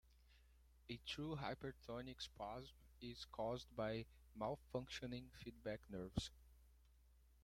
A 0.89 0.97
true 1.05 1.35
hypertonic 1.39 2.19
spasm 2.23 2.73
is 3.03 3.23
caused 3.25 3.67
by 3.75 4.07
malfunctioning 4.35 5.25
feedback 5.43 5.79
nerves. 5.91 6.31